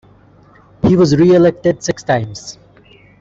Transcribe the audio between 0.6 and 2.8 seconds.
He was reelected six times.